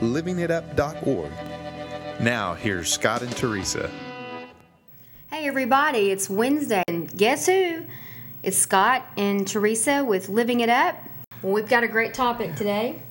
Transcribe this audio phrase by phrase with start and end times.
[0.00, 1.30] livingitup.org.
[2.20, 3.90] Now, here's Scott and Teresa.
[5.30, 7.84] Hey, everybody, it's Wednesday, and guess who?
[8.42, 10.96] It's Scott and Teresa with Living It Up.
[11.42, 13.02] Well, we've got a great topic today.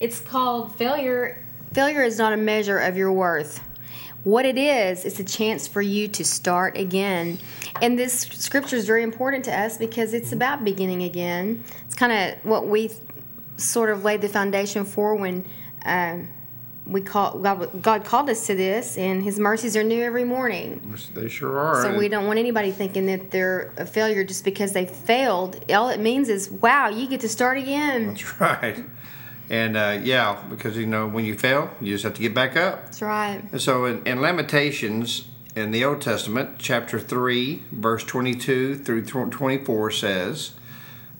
[0.00, 1.44] It's called Failure.
[1.72, 3.60] Failure is not a measure of your worth.
[4.24, 7.38] What it is, it's a chance for you to start again.
[7.80, 11.62] And this scripture is very important to us because it's about beginning again.
[11.84, 12.90] It's kind of what we
[13.56, 15.46] sort of laid the foundation for when
[15.86, 16.28] um,
[16.86, 20.94] we call God, God called us to this, and His mercies are new every morning.
[21.14, 21.82] They sure are.
[21.82, 25.64] So we don't want anybody thinking that they're a failure just because they failed.
[25.70, 28.08] All it means is, wow, you get to start again.
[28.08, 28.84] That's right.
[29.50, 32.56] And uh, yeah, because you know when you fail, you just have to get back
[32.56, 32.86] up.
[32.86, 33.42] That's right.
[33.52, 39.90] And so in, in Lamentations in the Old Testament, chapter three, verse twenty-two through twenty-four
[39.90, 40.52] says,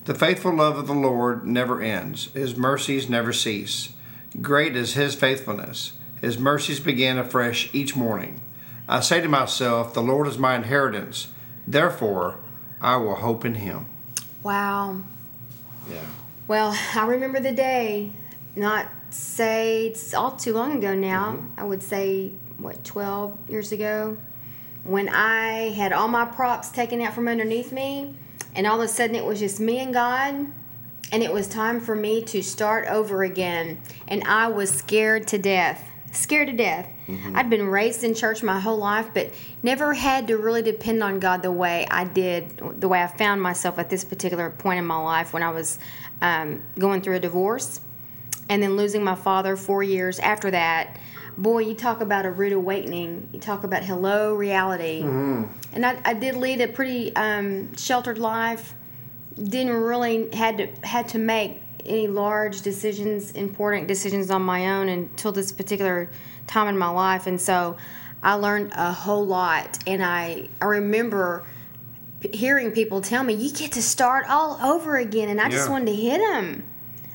[0.05, 3.93] "The faithful love of the Lord never ends; His mercies never cease."
[4.41, 5.95] Great is his faithfulness.
[6.21, 8.41] His mercies begin afresh each morning.
[8.89, 11.29] I say to myself, The Lord is my inheritance.
[11.67, 12.39] Therefore,
[12.81, 13.87] I will hope in him.
[14.43, 15.01] Wow.
[15.91, 16.05] Yeah.
[16.47, 18.13] Well, I remember the day,
[18.55, 21.33] not say it's all too long ago now.
[21.33, 21.61] Mm-hmm.
[21.61, 24.17] I would say, what, 12 years ago,
[24.85, 28.15] when I had all my props taken out from underneath me,
[28.55, 30.47] and all of a sudden it was just me and God
[31.13, 33.81] and it was time for me to start over again.
[34.09, 35.89] And I was scared to death.
[36.13, 36.89] Scared to death.
[37.07, 37.37] Mm-hmm.
[37.37, 41.21] I'd been raised in church my whole life, but never had to really depend on
[41.21, 44.87] God the way I did, the way I found myself at this particular point in
[44.87, 45.79] my life when I was
[46.23, 47.81] um, going through a divorce
[48.49, 50.99] and then losing my father four years after that.
[51.39, 53.29] Boy, you talk about a rude awakening.
[53.33, 55.03] You talk about hello reality.
[55.03, 55.45] Mm-hmm.
[55.75, 58.75] And I, I, did lead a pretty um, sheltered life
[59.43, 64.89] didn't really had to had to make any large decisions, important decisions on my own
[64.89, 66.11] until this particular
[66.47, 67.77] time in my life, and so
[68.23, 69.79] I learned a whole lot.
[69.87, 71.47] And I I remember
[72.33, 75.51] hearing people tell me, "You get to start all over again," and I yeah.
[75.51, 76.65] just wanted to hit them.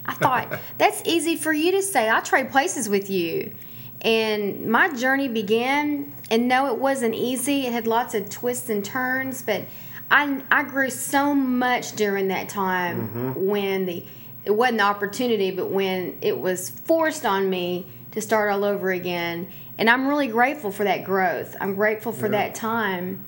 [0.06, 2.08] I thought that's easy for you to say.
[2.10, 3.54] I'll trade places with you.
[4.02, 7.68] And my journey began, and no, it wasn't easy.
[7.68, 9.66] It had lots of twists and turns, but
[10.12, 13.46] I I grew so much during that time mm-hmm.
[13.48, 14.06] when the
[14.44, 18.92] it wasn't the opportunity, but when it was forced on me to start all over
[18.92, 19.48] again.
[19.78, 21.56] And I'm really grateful for that growth.
[21.62, 22.32] I'm grateful for yeah.
[22.32, 23.26] that time.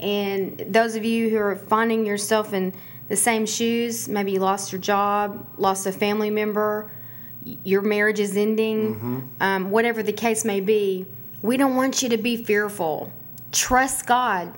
[0.00, 2.74] And those of you who are finding yourself in
[3.08, 6.90] the same shoes, maybe you lost your job, lost a family member,
[7.44, 9.20] your marriage is ending, mm-hmm.
[9.40, 11.06] um, whatever the case may be,
[11.42, 13.12] we don't want you to be fearful.
[13.50, 14.54] Trust God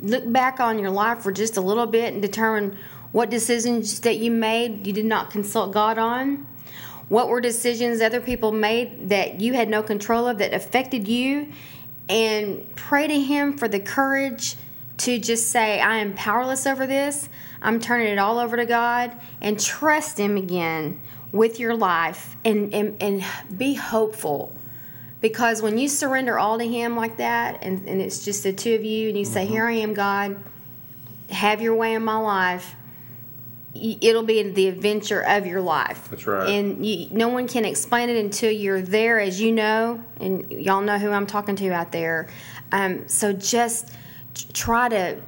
[0.00, 2.78] look back on your life for just a little bit and determine
[3.12, 6.46] what decisions that you made you did not consult God on?
[7.08, 11.52] What were decisions other people made that you had no control of that affected you?
[12.08, 14.56] And pray to Him for the courage
[14.98, 17.28] to just say, I am powerless over this.
[17.60, 21.00] I'm turning it all over to God and trust Him again
[21.32, 23.24] with your life and, and, and
[23.58, 24.54] be hopeful
[25.22, 28.74] because when you surrender all to Him like that, and, and it's just the two
[28.74, 29.52] of you, and you say, mm-hmm.
[29.52, 30.42] Here I am, God,
[31.30, 32.74] have your way in my life,
[33.74, 36.08] it'll be the adventure of your life.
[36.10, 36.48] That's right.
[36.48, 40.82] And you, no one can explain it until you're there, as you know, and y'all
[40.82, 42.28] know who I'm talking to out there.
[42.72, 43.90] Um, so just
[44.52, 45.20] try to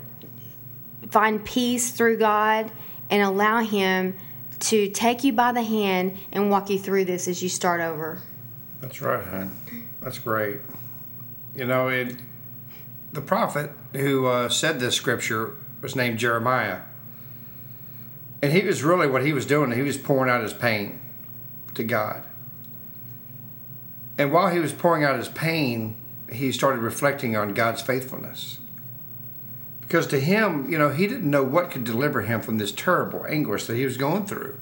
[1.10, 2.70] find peace through God
[3.10, 4.16] and allow Him
[4.60, 8.20] to take you by the hand and walk you through this as you start over.
[8.80, 9.56] That's right, hon.
[10.04, 10.60] That's great.
[11.56, 12.16] You know, it,
[13.12, 16.80] the prophet who uh, said this scripture was named Jeremiah.
[18.42, 21.00] And he was really what he was doing, he was pouring out his pain
[21.74, 22.22] to God.
[24.18, 25.96] And while he was pouring out his pain,
[26.30, 28.58] he started reflecting on God's faithfulness.
[29.80, 33.24] Because to him, you know, he didn't know what could deliver him from this terrible
[33.26, 34.60] anguish that he was going through.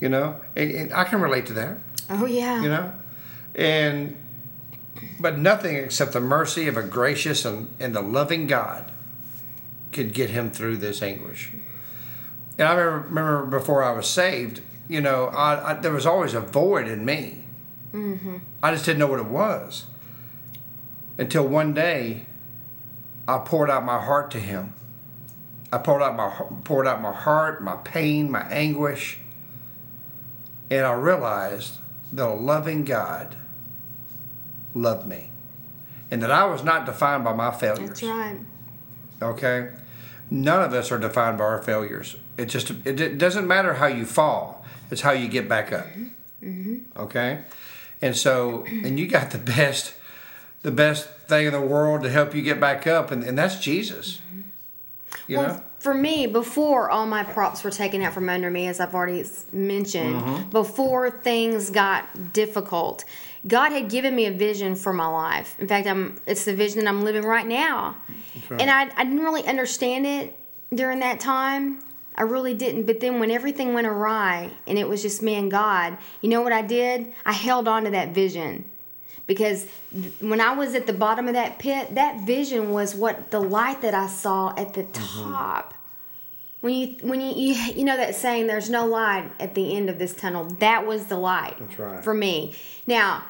[0.00, 1.78] You know, and, and I can relate to that.
[2.08, 2.62] Oh, yeah.
[2.62, 2.92] You know,
[3.56, 4.16] and
[5.20, 8.92] but nothing except the mercy of a gracious and, and the loving God
[9.92, 11.52] could get him through this anguish.
[12.58, 16.34] And I remember, remember before I was saved, you know, I, I, there was always
[16.34, 17.44] a void in me
[17.92, 18.36] mm-hmm.
[18.62, 19.86] I just didn't know what it was.
[21.16, 22.26] Until one day,
[23.26, 24.74] I poured out my heart to him.
[25.72, 26.30] I poured out my
[26.64, 29.18] poured out my heart, my pain, my anguish,
[30.70, 31.78] and I realized
[32.12, 33.36] that a loving God
[34.80, 35.30] loved me,
[36.10, 37.88] and that I was not defined by my failures.
[37.88, 38.38] That's right.
[39.20, 39.70] Okay,
[40.30, 42.16] none of us are defined by our failures.
[42.36, 45.86] It just it, it doesn't matter how you fall; it's how you get back up.
[46.42, 46.78] Mm-hmm.
[46.96, 47.40] Okay,
[48.00, 49.94] and so and you got the best,
[50.62, 53.58] the best thing in the world to help you get back up, and, and that's
[53.60, 54.20] Jesus.
[55.28, 55.62] You well, know.
[55.78, 59.24] for me, before all my props were taken out from under me, as I've already
[59.52, 60.50] mentioned, Mm-hmm.
[60.50, 63.04] before things got difficult,
[63.46, 65.54] God had given me a vision for my life.
[65.60, 67.96] In fact, I'm it's the vision that I'm living right now,
[68.50, 68.60] right.
[68.60, 70.36] and I, I didn't really understand it
[70.74, 71.80] during that time.
[72.16, 72.86] I really didn't.
[72.86, 76.40] But then when everything went awry and it was just me and God, you know
[76.42, 77.12] what I did?
[77.24, 78.64] I held on to that vision
[79.28, 79.66] because
[80.20, 83.82] when I was at the bottom of that pit, that vision was what the light
[83.82, 85.74] that I saw at the top.
[86.62, 89.88] When you when you, you you know that saying, "There's no light at the end
[89.90, 92.02] of this tunnel." That was the light That's right.
[92.02, 92.56] for me.
[92.86, 93.22] Now,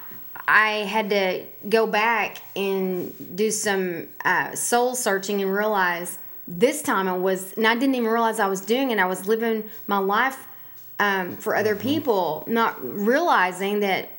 [0.47, 6.17] I had to go back and do some uh, soul searching and realize
[6.47, 8.97] this time I was, and I didn't even realize I was doing it.
[8.97, 10.47] I was living my life
[10.97, 14.09] um, for other people, not realizing that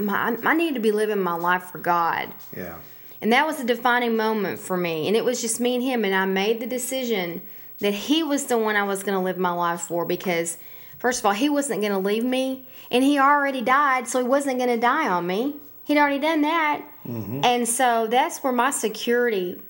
[0.00, 2.32] my, I needed to be living my life for God.
[2.56, 2.76] Yeah.
[3.22, 5.06] And that was a defining moment for me.
[5.06, 6.04] And it was just me and him.
[6.04, 7.42] And I made the decision
[7.80, 10.58] that he was the one I was going to live my life for because,
[10.98, 12.66] first of all, he wasn't going to leave me.
[12.90, 15.56] And he already died, so he wasn't going to die on me.
[15.84, 16.82] He'd already done that.
[17.06, 17.40] Mm-hmm.
[17.44, 19.60] And so that's where my security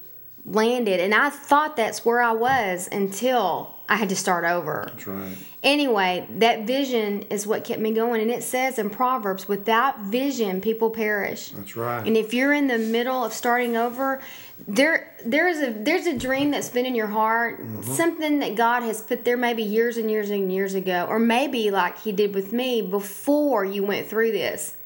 [0.45, 1.01] landed.
[1.01, 4.85] And I thought that's where I was until I had to start over.
[4.87, 5.37] That's right.
[5.65, 8.23] Anyway, that vision is what kept me going.
[8.23, 11.51] And it says in Proverbs, without vision, people perish.
[11.51, 12.07] That's right.
[12.07, 14.23] And if you're in the middle of starting over,
[14.69, 17.83] there there's a there's a dream that's been in your heart, mm-hmm.
[17.83, 21.73] something that God has put there maybe years and years and years ago, or maybe
[21.73, 24.77] like He did with me before you went through this.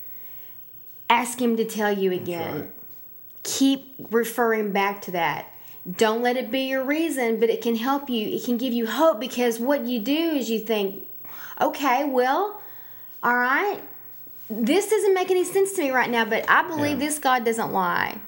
[1.11, 2.61] Ask Him to tell you again.
[2.61, 2.71] right.
[3.43, 5.54] Keep referring back to that.
[5.91, 8.29] Don't let it be your reason, but it can help you.
[8.29, 11.07] It can give you hope because what you do is you think,
[11.61, 12.61] okay, well,
[13.23, 13.81] all right,
[14.49, 17.07] this doesn't make any sense to me right now, but I believe Yeah.
[17.07, 18.19] this God doesn't lie.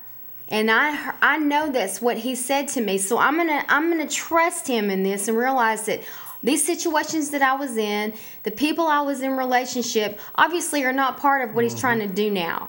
[0.48, 2.98] And I I know that's what he said to me.
[2.98, 6.02] So I'm going to I'm going to trust him in this and realize that
[6.42, 8.14] these situations that I was in,
[8.44, 11.80] the people I was in relationship, obviously are not part of what he's mm-hmm.
[11.80, 12.68] trying to do now.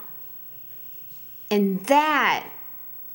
[1.50, 2.46] And that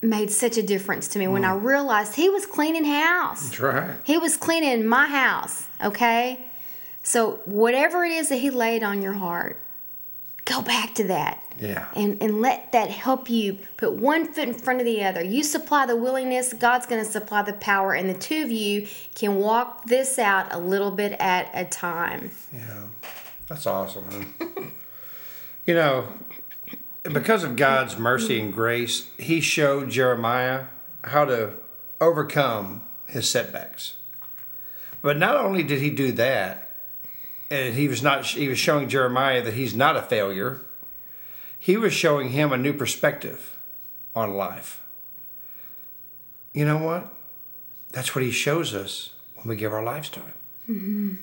[0.03, 1.63] made such a difference to me when I mm.
[1.63, 3.49] realized he was cleaning house.
[3.49, 3.95] That's right.
[4.03, 6.45] He was cleaning my house, okay?
[7.01, 9.59] So whatever it is that he laid on your heart,
[10.45, 11.39] go back to that.
[11.59, 11.87] Yeah.
[11.95, 15.23] And and let that help you put one foot in front of the other.
[15.23, 18.87] You supply the willingness, God's going to supply the power and the two of you
[19.13, 22.31] can walk this out a little bit at a time.
[22.51, 22.85] Yeah,
[23.47, 24.33] that's awesome.
[25.65, 26.07] You know,
[27.13, 30.65] because of God's mercy and grace, He showed Jeremiah
[31.03, 31.53] how to
[31.99, 33.95] overcome his setbacks.
[35.01, 36.69] But not only did He do that,
[37.49, 40.61] and He was not He was showing Jeremiah that he's not a failure.
[41.59, 43.57] He was showing him a new perspective
[44.15, 44.81] on life.
[46.53, 47.13] You know what?
[47.91, 50.33] That's what He shows us when we give our lives to Him.
[50.69, 51.13] Mm-hmm.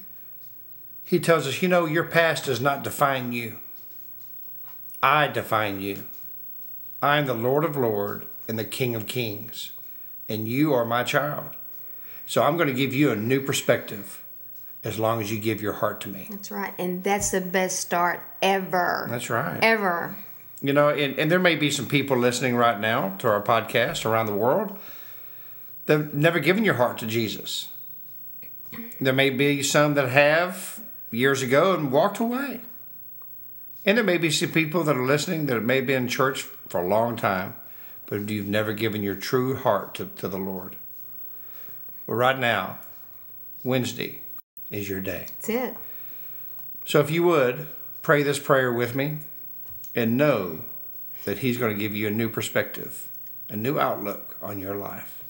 [1.04, 3.58] He tells us, you know, your past does not define you.
[5.02, 6.04] I define you.
[7.02, 9.72] I am the Lord of Lords and the King of Kings,
[10.28, 11.46] and you are my child.
[12.26, 14.22] So I'm going to give you a new perspective
[14.84, 16.26] as long as you give your heart to me.
[16.30, 16.74] That's right.
[16.78, 19.06] And that's the best start ever.
[19.10, 19.58] That's right.
[19.62, 20.16] Ever.
[20.62, 24.04] You know, and, and there may be some people listening right now to our podcast
[24.04, 24.78] around the world
[25.86, 27.68] that have never given your heart to Jesus.
[29.00, 30.80] There may be some that have
[31.10, 32.60] years ago and walked away.
[33.84, 36.80] And there may be some people that are listening that may be in church for
[36.80, 37.54] a long time,
[38.06, 40.76] but you've never given your true heart to, to the Lord.
[42.06, 42.78] Well, right now,
[43.64, 44.20] Wednesday
[44.70, 45.26] is your day.
[45.28, 45.76] That's it.
[46.84, 47.68] So if you would,
[48.02, 49.18] pray this prayer with me
[49.94, 50.60] and know
[51.24, 53.08] that He's going to give you a new perspective,
[53.48, 55.24] a new outlook on your life.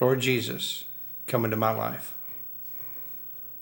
[0.00, 0.84] Lord Jesus,
[1.26, 2.14] come into my life.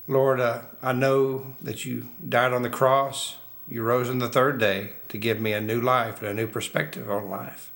[0.09, 3.37] Lord, uh, I know that you died on the cross.
[3.69, 6.47] You rose on the third day to give me a new life and a new
[6.47, 7.73] perspective on life.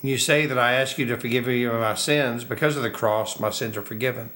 [0.00, 2.44] And you say that I ask you to forgive me of my sins.
[2.44, 4.30] Because of the cross, my sins are forgiven.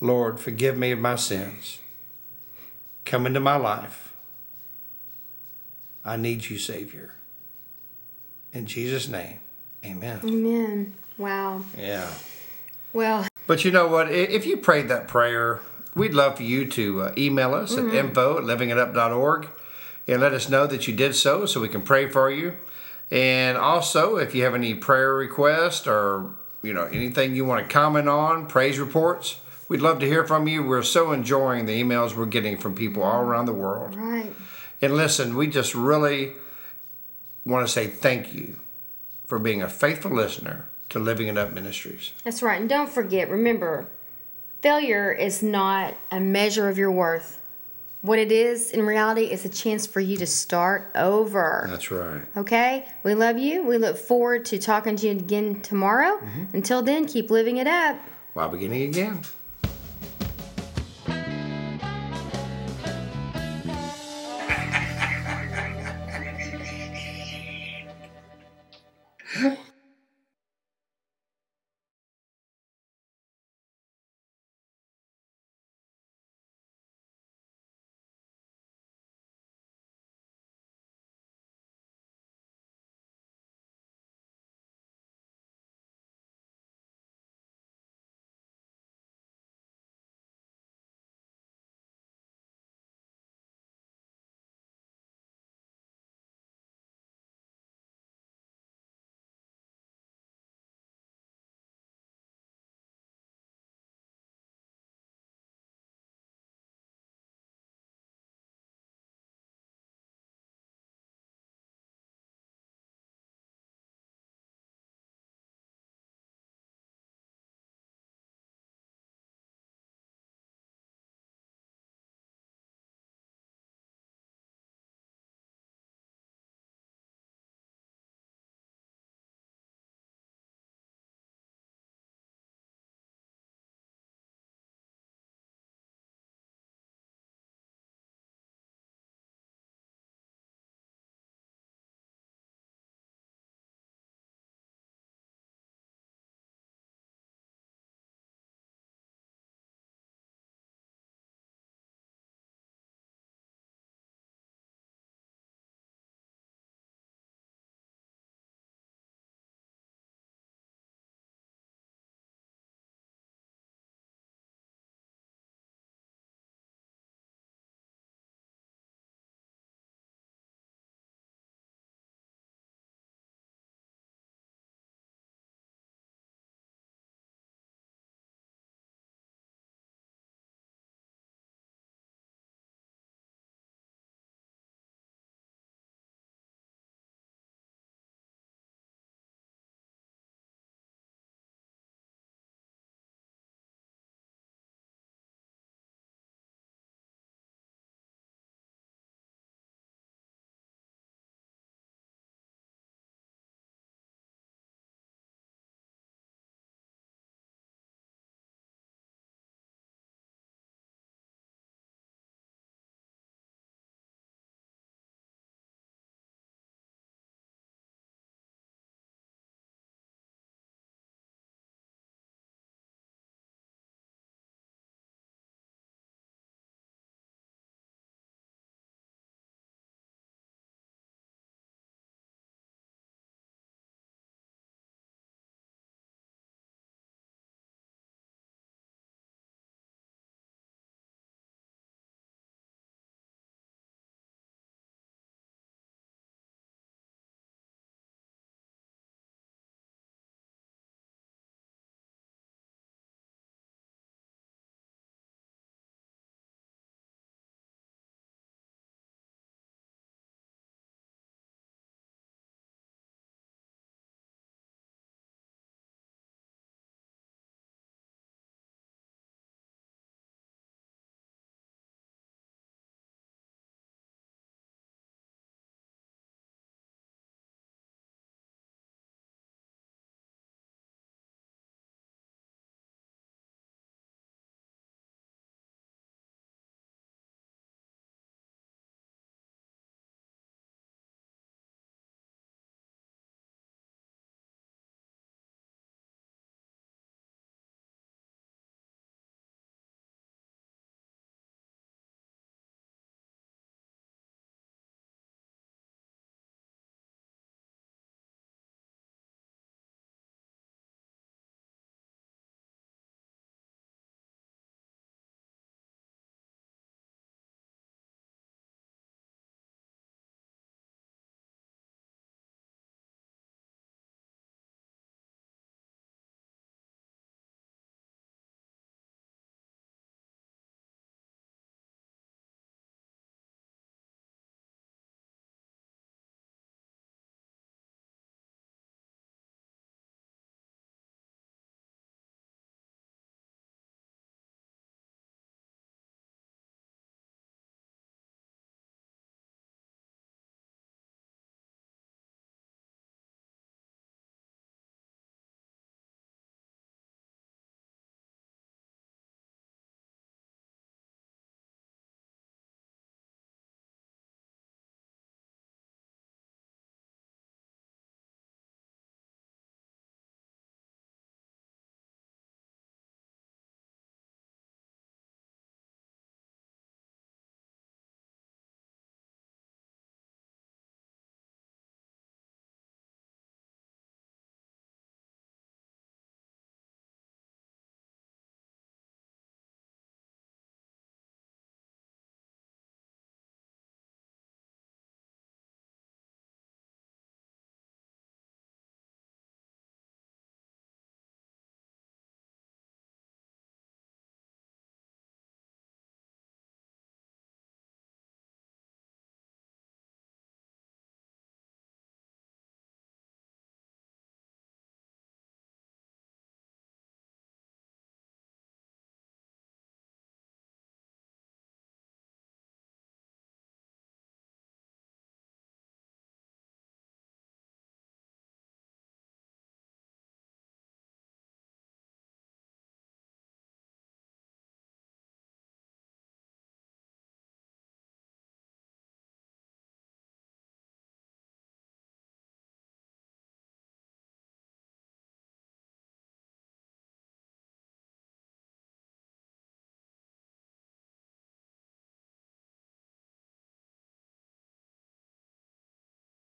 [0.00, 1.78] Lord, forgive me of my sins.
[3.04, 4.12] Come into my life.
[6.04, 7.14] I need you, Savior.
[8.52, 9.40] In Jesus' name,
[9.84, 10.20] amen.
[10.22, 10.94] Amen.
[11.16, 11.64] Wow.
[11.78, 12.10] Yeah.
[12.92, 14.10] Well, But you know what?
[14.10, 15.60] If you prayed that prayer,
[15.94, 19.48] we'd love for you to uh, email us at info at livingitup.org
[20.06, 22.56] and let us know that you did so so we can pray for you.
[23.10, 27.72] And also, if you have any prayer requests or you know anything you want to
[27.72, 30.62] comment on, praise reports, we'd love to hear from you.
[30.62, 33.94] We're so enjoying the emails we're getting from people all around the world.
[33.94, 34.32] right.
[34.82, 36.32] And listen, we just really
[37.46, 38.58] want to say thank you
[39.26, 42.12] for being a faithful listener to Living It Up Ministries.
[42.22, 42.60] That's right.
[42.60, 43.88] And don't forget, remember,
[44.64, 47.38] failure is not a measure of your worth.
[48.00, 51.66] What it is in reality is a chance for you to start over.
[51.68, 52.22] That's right.
[52.34, 52.88] Okay?
[53.02, 53.62] We love you.
[53.62, 56.16] We look forward to talking to you again tomorrow.
[56.16, 56.56] Mm-hmm.
[56.56, 57.98] Until then, keep living it up.
[58.32, 59.20] While beginning again.